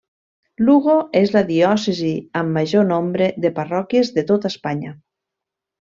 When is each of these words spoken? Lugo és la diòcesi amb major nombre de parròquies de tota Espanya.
Lugo 0.69 0.95
és 1.19 1.33
la 1.35 1.43
diòcesi 1.51 2.09
amb 2.41 2.57
major 2.57 2.89
nombre 2.95 3.29
de 3.47 3.55
parròquies 3.61 4.11
de 4.19 4.29
tota 4.33 4.53
Espanya. 4.55 4.97